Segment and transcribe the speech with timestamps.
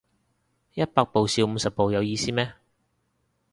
[0.73, 2.55] 一百步笑五十步有意思咩